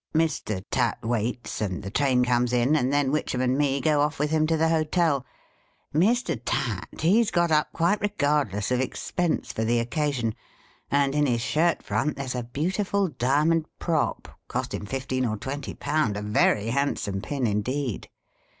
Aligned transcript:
Mr. 0.15 0.63
Tatt 0.71 0.97
waits, 1.05 1.61
and 1.61 1.83
the 1.83 1.91
train 1.91 2.25
comes 2.25 2.53
in, 2.53 2.75
and 2.75 2.91
then 2.91 3.11
Witchem 3.11 3.39
and 3.39 3.55
me 3.55 3.79
go 3.79 3.99
oif 3.99 4.17
with 4.17 4.31
him 4.31 4.47
to 4.47 4.57
the 4.57 4.69
Hotel. 4.69 5.23
Mr 5.93 6.41
.Tatt 6.43 7.01
he's 7.01 7.29
got 7.29 7.51
up 7.51 7.71
quite 7.71 8.01
regardless 8.01 8.71
of 8.71 8.79
expense, 8.79 9.53
for 9.53 9.63
the 9.63 9.77
occasion; 9.77 10.33
and 10.89 11.13
hi 11.13 11.21
his 11.25 11.41
shirt 11.41 11.83
front 11.83 12.15
there 12.15 12.27
's 12.27 12.33
a 12.33 12.41
beautiful 12.41 13.09
diamond 13.09 13.67
prop, 13.77 14.27
cost 14.47 14.73
him 14.73 14.87
fifteen 14.87 15.23
or 15.23 15.37
twenty 15.37 15.75
pound— 15.75 16.17
a 16.17 16.23
very 16.23 16.69
handsome 16.69 17.21
pin 17.21 17.45
indeed. 17.45 18.09